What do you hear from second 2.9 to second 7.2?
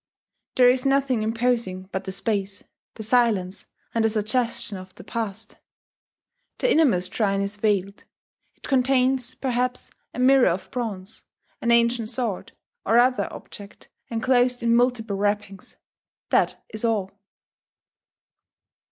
the silence, and the suggestion of the past. The innermost